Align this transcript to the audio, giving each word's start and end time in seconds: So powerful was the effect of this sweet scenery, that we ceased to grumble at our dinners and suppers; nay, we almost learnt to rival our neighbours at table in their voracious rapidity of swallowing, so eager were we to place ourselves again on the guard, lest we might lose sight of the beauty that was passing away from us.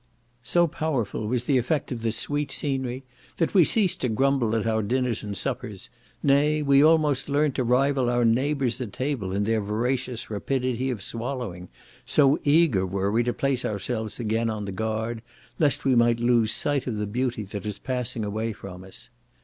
So 0.41 0.65
powerful 0.65 1.27
was 1.27 1.43
the 1.43 1.59
effect 1.59 1.91
of 1.91 2.01
this 2.01 2.17
sweet 2.17 2.49
scenery, 2.51 3.03
that 3.37 3.53
we 3.53 3.63
ceased 3.63 4.01
to 4.01 4.09
grumble 4.09 4.55
at 4.55 4.65
our 4.65 4.81
dinners 4.81 5.21
and 5.21 5.37
suppers; 5.37 5.91
nay, 6.23 6.63
we 6.63 6.83
almost 6.83 7.29
learnt 7.29 7.53
to 7.53 7.63
rival 7.63 8.09
our 8.09 8.25
neighbours 8.25 8.81
at 8.81 8.93
table 8.93 9.31
in 9.31 9.43
their 9.43 9.61
voracious 9.61 10.27
rapidity 10.31 10.89
of 10.89 11.03
swallowing, 11.03 11.69
so 12.03 12.39
eager 12.43 12.83
were 12.83 13.11
we 13.11 13.21
to 13.21 13.31
place 13.31 13.63
ourselves 13.63 14.19
again 14.19 14.49
on 14.49 14.65
the 14.65 14.71
guard, 14.71 15.21
lest 15.59 15.85
we 15.85 15.93
might 15.93 16.19
lose 16.19 16.51
sight 16.51 16.87
of 16.87 16.95
the 16.95 17.05
beauty 17.05 17.43
that 17.43 17.63
was 17.63 17.77
passing 17.77 18.23
away 18.25 18.53
from 18.53 18.83
us. 18.83 19.11